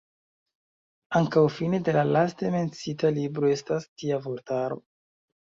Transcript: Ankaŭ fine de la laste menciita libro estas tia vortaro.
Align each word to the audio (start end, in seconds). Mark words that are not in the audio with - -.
Ankaŭ 1.19 1.43
fine 1.57 1.79
de 1.89 1.93
la 1.97 2.05
laste 2.15 2.49
menciita 2.57 3.13
libro 3.19 3.53
estas 3.59 3.87
tia 3.93 4.21
vortaro. 4.27 4.83